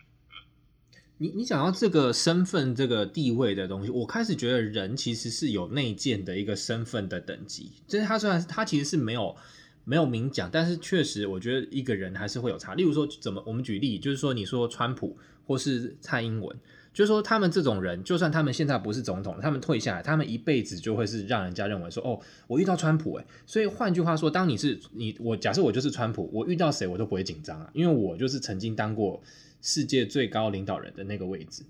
[1.22, 7.72] 你你讲到这个身份、这个地位的东西，我开始觉得人其实是有内建的一个身份的等级。
[7.88, 9.36] 就是他虽然他其实是没有
[9.84, 12.74] 没有明讲，但是确实我觉得一个人还是会有差。
[12.74, 16.58] 例如说，怎么我们举例，就是说你说川普或是蔡英文，
[16.92, 23.26] 就是说他们这种人，就算他们现在不是总统，他们退下来，他们一辈子就会是让人家认为说，哦，我遇到川普，诶。
[23.46, 29.22] 所以换句话说，当你是你我假设我就是川普，我遇到谁我都不会紧张啊，因为我就是曾经当过。
[29.62, 31.64] 世界最高领导人的那个位置，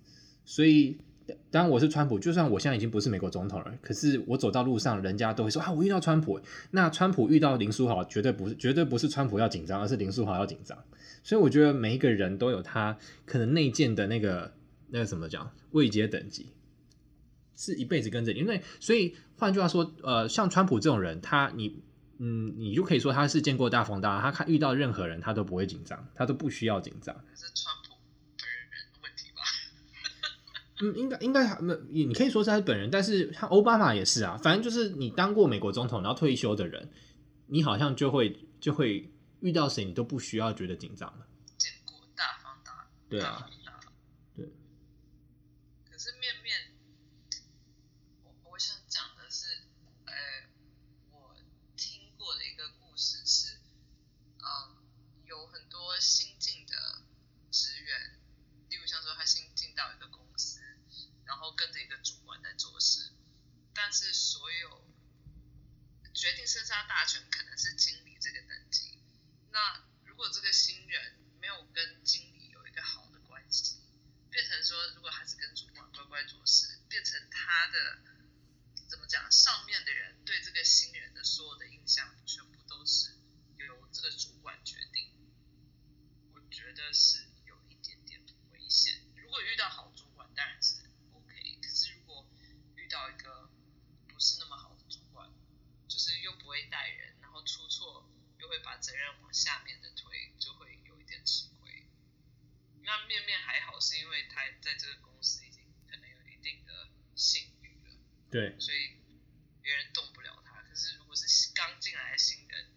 [0.46, 0.98] 所以
[1.50, 6.40] 当我是川普，就算我现在已经不是美国总统了，可是我走到路上，人家都会说啊，我遇到川普。
[6.72, 10.78] 那川普遇到林书豪，绝对不是，绝对不是川普要紧张，而是林书豪要紧张。
[11.24, 14.54] 所以我觉得每一个人都有他可能内建的那个
[14.88, 16.48] 那个什么讲位阶等级，
[17.56, 18.40] 是一辈子跟着你。
[18.40, 21.82] 因为所以换句话说，呃，像川普这种人，他你。
[22.24, 27.16] 嗯，你就可以说他是见过大风大浪，他看遇到任何人他都不会紧张，他都不需要紧张。
[30.82, 34.38] 嗯，应该应该还没，你可以说是他本人，但是他奥巴马也是啊。
[34.38, 36.91] 反正就是你当过美国总统然后退休的人，
[37.48, 41.28] 你好像就会就会遇到谁你都不需要觉得紧张了。
[41.58, 43.48] 见过大方大，对啊。
[63.94, 64.88] 是所有
[66.13, 68.98] 决定生杀大权可能是经理这个等级。
[69.52, 73.76] 那如果这个新人没有跟经理有一个好的关系，
[74.30, 77.98] 变成说如果还是跟主管乖乖做事，变成他的
[78.88, 79.32] 怎么讲？
[79.32, 83.18] 上面的人对这个新人的所有的印象全部都是
[83.58, 85.10] 由这个主管决定。
[86.36, 89.02] 我觉得是有一点点危险。
[89.16, 90.76] 如果遇到好主管，当然是
[91.14, 91.34] OK。
[91.64, 92.30] 可是如果
[92.76, 93.50] 遇到一个
[94.08, 95.34] 不是那么好的主管，
[95.88, 101.51] 就是又不会带人，然后出错又会把责任往下面的推，就会有一点吃亏。
[102.84, 107.96] 那面面还好，是因为他在这个公司已经可能有一定的信誉了，
[108.30, 108.98] 对，所以
[109.62, 110.62] 别人动不了他。
[110.63, 112.72] 可是如果是刚进来的新人，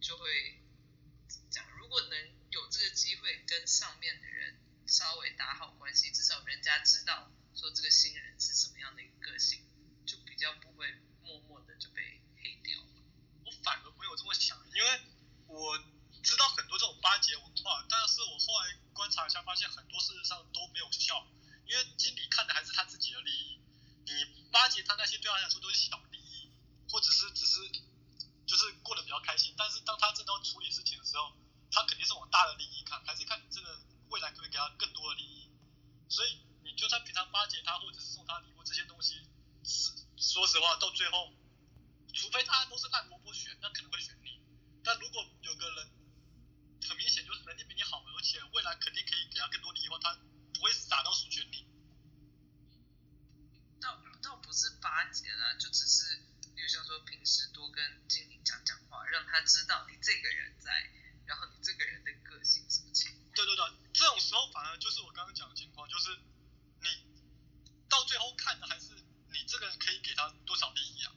[0.00, 0.62] 就会
[1.28, 1.64] 怎么讲？
[1.78, 2.18] 如果能
[2.50, 9.64] 有这个机会跟上面的人稍微打好关系，至少人家知道说这个新人是什么样的一个个性。
[10.26, 12.78] 比较不会默默的就被黑掉。
[13.46, 15.00] 我反而没有这么想，因为
[15.46, 15.78] 我
[16.22, 21.26] 知道很多这种巴结文化，但是我后来观察一下，发现很多事实上都没有效，
[21.66, 23.60] 因为经理看的还是他自己的利益，
[24.06, 24.12] 你
[24.50, 26.50] 巴结他那些对他来说都是小利益，
[26.88, 27.68] 或者是只是
[28.46, 31.32] 就是过得比较开心，但是当他真的要处理事情的时候，
[31.70, 33.78] 他肯定是往大的利益看，还是看你这个
[34.08, 35.50] 未来可不可以给他更多的利益，
[36.08, 39.20] 所以你就算平常巴结他，或者是送他礼物这些东西。
[40.16, 41.32] 说实话，到最后，
[42.12, 44.40] 除非大家都是烂萝卜选，那可能会选你。
[44.84, 45.90] 但如果有个人
[47.54, 50.18] 能力比你好，而且未来肯定可以给他更多利益的话，他
[50.52, 51.64] 不会傻到选你。
[53.80, 56.18] 倒倒不是巴结啦，就只是，
[56.56, 60.90] 比如像说平时多跟经理讲讲话，让他知道你这个人在，
[61.26, 63.30] 然后你这个人的个性什么情况。
[63.34, 66.18] 对对对，这种时候反而就是我刚刚讲的情况，就是
[66.82, 66.88] 你
[67.88, 68.90] 到最后看的还是。
[69.34, 71.12] 你这个人可以给他多少利益啊？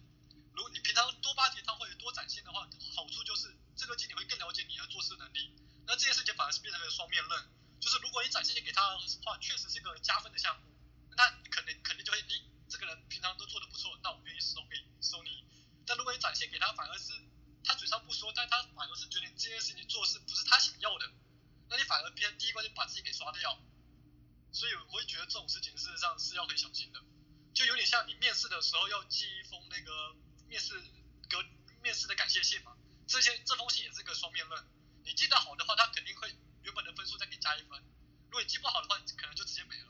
[0.54, 5.54] 如果你平常多巴结他或者多展现的话，好处就是这个经理会更了解你的做事能力。
[5.88, 10.68] 那这件事情反而是变成了双面刃，就是如果你展现给他的话，确实是个加分的项目，
[11.16, 15.48] 那可能肯定就会，诶，这个人平常都做得不错，那我愿意收给收你。
[15.86, 17.14] 但如果你展现给他，反而是
[17.64, 21.10] 他嘴上不说，但他反而是觉得你这件事情做事不是他想要的，
[21.70, 23.58] 那你反而偏第一关就把自己给刷掉。
[24.52, 27.00] 所以我会觉得这种事情事实上是要很小心的，
[27.54, 30.16] 就有点像你面试的时候要寄一封那个
[30.48, 30.74] 面试
[31.30, 31.38] 给
[31.82, 32.76] 面试的感谢信嘛，
[33.08, 34.66] 这些这封信也是个双面刃，
[35.08, 36.28] 你记得好的话，他肯定会
[36.64, 37.82] 原本的分数再给你加一分，
[38.26, 39.88] 如果你记不好的话，可能就直接没了，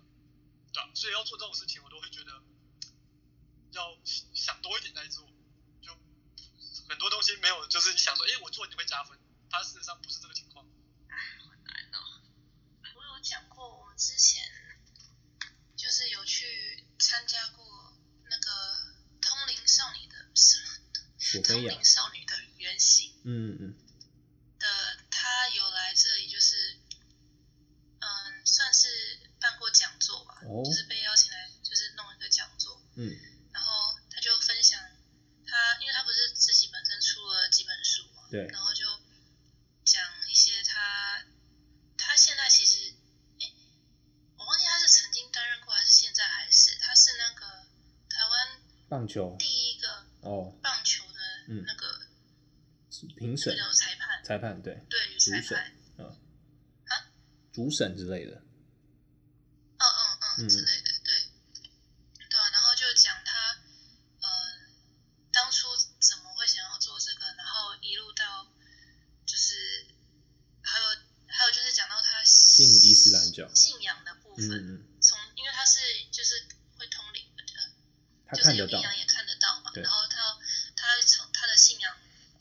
[0.71, 0.91] 对吧？
[0.93, 2.31] 所以要做这种事情，我都会觉得
[3.71, 3.97] 要
[4.35, 5.27] 想多一点再做，
[5.81, 5.91] 就
[6.87, 9.17] 很多东西没有，就是你想说，哎，我做你会加分，
[9.49, 10.63] 它事实上不是这个情况。
[11.09, 12.21] 好难哦，
[12.95, 14.43] 我有讲过，我们之前
[15.75, 17.97] 就是有去参加过
[18.29, 20.61] 那个通灵少女的什
[21.39, 23.75] 么，通灵少女的原型，嗯嗯。
[24.59, 24.67] 的
[25.11, 26.79] 他有来这里，就是
[27.99, 32.81] 嗯，算是办过讲座吧，哦、就是被邀请来，就是弄一个讲座。
[32.95, 33.11] 嗯。
[33.53, 34.79] 然后他就分享
[35.45, 38.47] 他，因为他不是自己本身出了几本书嘛，对。
[38.47, 38.85] 然后就
[39.83, 41.25] 讲一些他，
[41.97, 42.93] 他现在其实，
[43.39, 43.51] 哎，
[44.37, 47.45] 我忘记他是曾经担任过还是现在还是，他是那个
[48.09, 51.87] 台湾棒球第一个哦棒球的那个。
[51.99, 52.07] 嗯
[53.15, 55.55] 评审、裁判、裁判对，对，主审，
[55.99, 56.05] 嗯，
[56.87, 57.05] 啊，
[57.53, 58.41] 主审之类的，
[60.45, 61.29] 之类的，对，
[62.29, 63.57] 对啊，然后就讲他，
[64.21, 64.27] 嗯，
[65.31, 65.67] 当初
[65.99, 68.47] 怎么会想要做这个，然后一路到，
[69.25, 69.87] 就是，
[70.61, 70.85] 还有
[71.27, 75.79] 还有就是讲到他信伊斯兰教信仰的部分，嗯，从因为他是
[76.11, 77.43] 就是会通灵的，
[78.27, 80.37] 他看得到，就是有阴阳也看得到嘛，然后他
[80.75, 81.97] 他从他的信仰。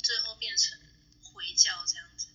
[0.06, 0.78] 最后变成
[1.20, 2.28] 回教这样子，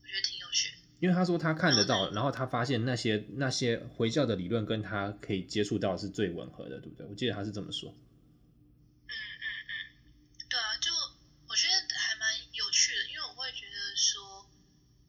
[0.00, 0.76] 我觉得挺有趣的。
[1.00, 7.06] 因为他说他看得到，然后他发现那些那些回教的理论跟他可以接触到是最吻合的，对不对？
[7.06, 7.90] 我记得他是这么说。
[7.92, 9.70] 嗯嗯嗯，
[10.48, 10.90] 对啊，就
[11.46, 14.48] 我觉得还蛮有趣的，因为我会觉得说，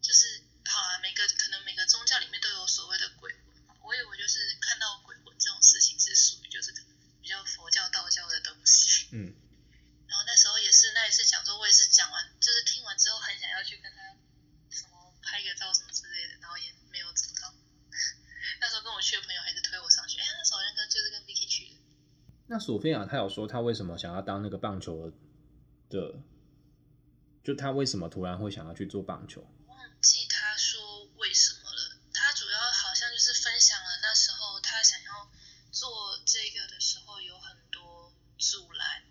[0.01, 6.73] 就是好啊，每个可能每个宗教里面都有所谓的鬼魂嘛，我以为就是看到鬼魂这种事情是属于就是
[7.21, 9.07] 比较佛教道教的东西。
[9.11, 9.33] 嗯。
[10.09, 14.01] 然后那时候也是那一次讲座，我也是讲完，就是听完之后很想要去跟他
[14.73, 17.53] 什么拍个照什么之类的，然后也没有找到。
[18.59, 21.75] 那时候跟我去的朋友还是推我上去，哎，那时候好像跟就是跟 Vicky 去的。
[22.47, 22.57] 那
[23.09, 25.11] 索菲亚她有说他为什么想要当那个棒球
[25.89, 26.21] 的？
[27.43, 29.41] 就他为什么突然会想要去做棒球？
[29.65, 31.97] 忘记他说为什么了。
[32.13, 35.31] 他主要好像就是分享了那时候他想要
[35.71, 39.03] 做这个的时候有很多阻拦。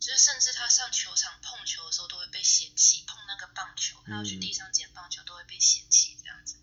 [0.00, 6.56] 就是甚至他上球场碰球的时候都会被嫌弃，碰那个棒球，他要去地上捡棒球都会被嫌弃这样子。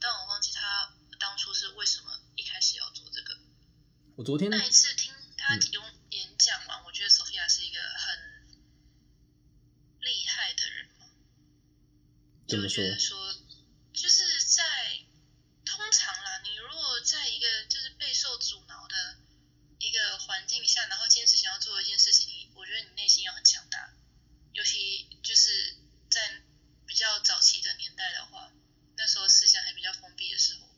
[0.00, 3.38] 但我忘记他当初是为什么一开始要做这个。
[4.16, 5.01] 我昨天那一次听
[5.42, 8.56] 他用演讲完，嗯、我觉得索菲亚是一个很
[9.98, 11.10] 厉害的人嘛。
[12.46, 12.76] 怎么说？
[12.76, 13.34] 就觉得说，
[13.92, 14.62] 就是在
[15.64, 19.18] 通常啦，你如果在一个就是备受阻挠的
[19.80, 23.92] 一个环境下，然后坚持想要做一件事情，你我觉得你内心要很强大，
[24.52, 25.76] 尤其就是
[26.08, 26.42] 在
[26.86, 28.52] 比较早期的年代的话，
[28.96, 30.68] 那时候思想还比较封闭的时候，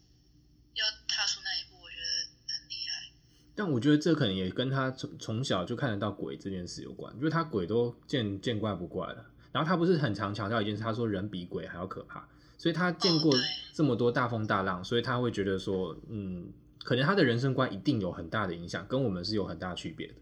[0.73, 3.13] 要踏出那一步，我觉得很厉害。
[3.55, 9.27] 但我觉得这可能也跟他从从小就看得到鬼这件事有关，就是他鬼都见见怪不怪了。
[9.53, 12.29] 然后他不是很常强调一件事，他说人比鬼还要可怕，
[12.59, 13.33] 所以他见过
[13.73, 16.53] 这么多大风大浪，所以他会觉得说，嗯。
[16.85, 20.15] 可能他的人生观一定有很大的影响，跟我们是有很大区别的，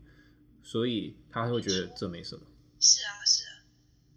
[0.63, 2.43] 所以他会觉得这没什么。
[2.79, 3.67] 是啊，是啊。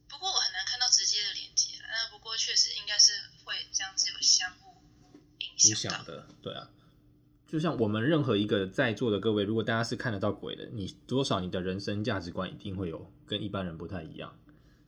[0.08, 3.14] 不过我很难看到直接的连接，那不过确实应该是
[3.44, 4.76] 会这样子有相互
[5.40, 6.28] 影响的。
[6.44, 6.70] 对啊，
[7.48, 14.34] 就像我们任何一个在座的各位，如果大家是看得到鬼的，你多少你的人生价值观一定会有跟一般人不太一样。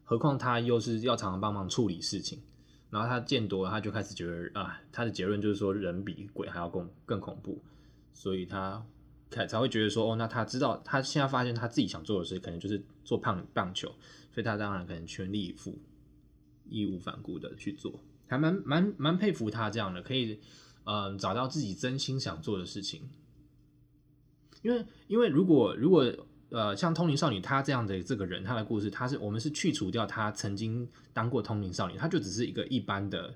[0.03, 2.39] 何况他又是要常常帮忙处理事情。
[2.89, 7.61] 然后他见多了，他就开始觉得啊，他的结论就是说人比鬼还要更更恐怖，
[8.13, 8.81] 所以他
[9.29, 13.89] 才才会觉得说哦，那他知道他现在发现他自己想做的事可能就是做棒棒球，
[14.31, 15.77] 所以他当然可能全力以赴、
[16.69, 20.39] 义无反顾的去做，还蛮蛮蛮佩服他这样的，可以
[20.87, 23.01] 嗯、找到自己真心想做的事情，
[24.61, 26.11] 因为因为如果如果。
[26.49, 33.35] 呃，像通灵少女她这样的这个人，她的故事，她是我们是去除掉她曾经当过通灵少女，她就只是一个一般的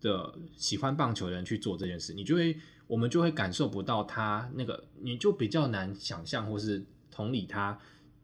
[0.00, 7.78] 的喜欢棒球的人去做这件事，你就会我们就会感受不到她那个，你就比较难想象或是同理她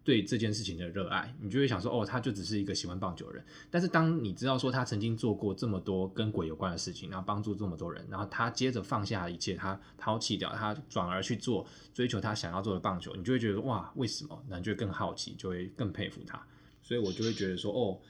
[0.04, 3.44] 对这件事情的热爱，你就会想说，哦，他就只是一个喜欢棒球的人。
[3.70, 14.44] 但是当你知道说他曾经做过这么多跟鬼有关的事情，然后帮助这么多人，然后他接着放下一切，他抛弃掉，他转而去做追求他想要做的棒球，你就会觉得哇，为什么？
[14.48, 16.44] 那就会更好奇，就会更佩服他。
[16.82, 18.00] 所以我就会觉得说，哦，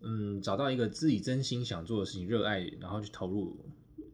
[0.00, 3.54] 嗯，找到一个自己真心想做的事情，热爱，然后去投入，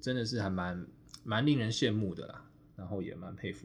[0.01, 0.85] 真的是还蛮
[1.23, 3.65] 蛮令人羡慕的啦，然后也蛮佩服。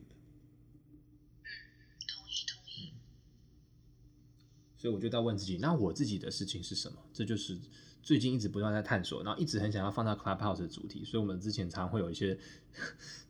[4.84, 6.98] 所以我就在问自己，那我自己的事情是什么？
[7.14, 7.58] 这就是
[8.02, 11.06] 最近一直不断在探索，然后一直很想要放到 Clubhouse 的主题。
[11.06, 12.38] 所以我们之前常会有一些，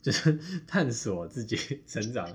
[0.02, 0.36] 就是
[0.66, 2.26] 探索自己成长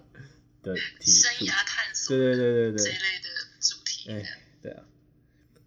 [0.63, 4.09] 的题，生涯探索，对对对对对，这一类的主题。
[4.09, 4.86] 哎，对啊。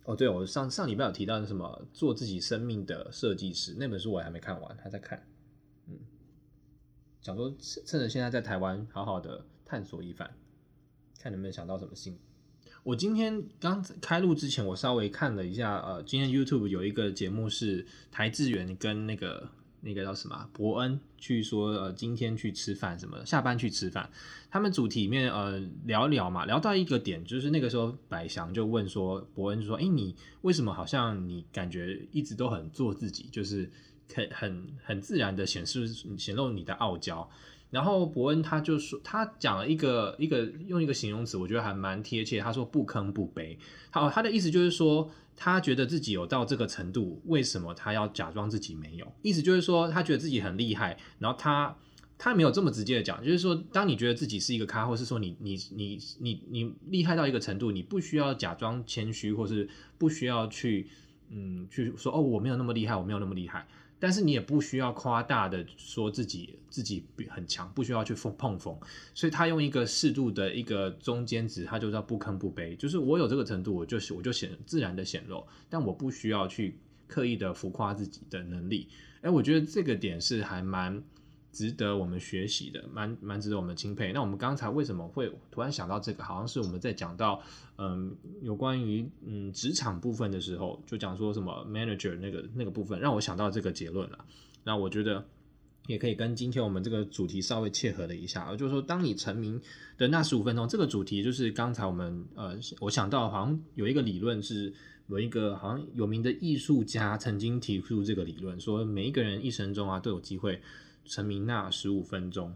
[0.04, 5.28] 哦，对，我上上礼拜有提到什么做自己生命的设计师那本书，我还没看完，还在看。
[5.88, 5.98] 嗯，
[7.20, 10.34] 想说趁着现在在台湾，好好的探索一番，
[11.18, 12.18] 看能不能想到什么新。
[12.84, 19.48] 我今天刚开录之前，我稍微看了一下，呃，今天 YouTube 有一个节目是台智源跟那个
[19.80, 24.10] 那个叫什么伯恩去说，呃，今天去吃饭什么，下班去吃饭。
[24.50, 33.70] 他们主题里面呃聊聊嘛，聊到一个点，就是那个时候百祥就问说，伯恩说，哎，你为什么好像你感觉一直都很做自己，就是
[34.12, 35.86] 很很很自然的显示
[36.18, 37.30] 显露你的傲娇。
[37.72, 42.38] 然后伯恩他就说，他讲了一个一个用一个形容词，我觉得还蛮贴切。
[42.38, 43.56] 他说不坑不卑。
[43.90, 49.10] 好，他的意思就是说，他觉得自己有到这个程度，为什么他要假装自己没有？
[49.22, 50.98] 意思就是说，他觉得自己很厉害。
[51.18, 51.74] 然后他
[52.18, 59.66] 他没有这么直接的讲，就是说，当你觉得自己是一个咖，或是说你你你你你厉害到一个程度，你不需要假装谦虚，或是
[59.96, 60.90] 不需要去
[61.30, 63.66] 嗯去说哦，我没有那么厉害，我没有那么厉害。
[64.02, 68.76] 但是你也不需要夸大的说自己自己很强，不需要去碰碰锋，
[69.14, 76.76] 所以他用一个适度的一个中间值，他就叫不吭不卑，就是我有这个程度，我就是我就显自然的显露，但我不需要去
[77.06, 78.88] 刻意的浮夸自己的能力。
[79.20, 81.00] 哎，我觉得这个点是还蛮。
[81.52, 84.10] 值得我们学习的，蛮蛮值得我们钦佩。
[84.12, 86.24] 那我们刚才为什么会突然想到这个？
[86.24, 87.42] 好像是我们在讲到，
[87.76, 94.24] 嗯，有关于嗯职场部分的时候，就讲说什么 manager 那个那个部分，让我想到这个结论了。
[94.64, 95.22] 那我觉得
[95.88, 99.60] 也可以跟今天我们这个主题稍微切合了一下，就是说，当你成名
[99.98, 104.72] 的那十五分钟，这个主题就是刚才我们呃，我想到好像有一个理论是
[105.08, 110.62] 有一个好像有名的艺术家曾经提出这个理论，说每一个人一生中啊都有机会。
[111.04, 112.52] 成名那十五分钟，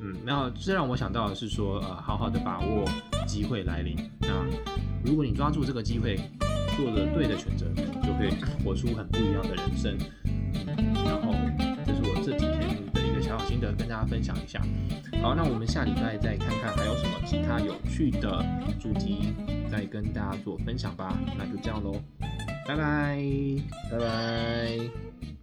[0.00, 2.84] 嗯，那这让我想到的是说，呃，好好的把握
[3.26, 3.96] 机会来临。
[4.20, 4.44] 那
[5.04, 6.16] 如果你抓住这个机会，
[6.76, 7.66] 做了对的选择，
[8.02, 8.30] 就会
[8.64, 9.96] 活出很不一样的人生。
[10.24, 11.32] 嗯，然后
[11.84, 14.60] 这是我这几天的一个小小心得，跟大家分享一下。
[15.22, 18.44] 好，那我们下礼拜再看看还有什么其他有趣的
[18.80, 19.32] 主题，
[19.70, 21.16] 再跟大家做分享吧。
[21.36, 22.00] 那就这样喽，
[22.66, 23.18] 拜拜，
[23.90, 25.33] 拜拜。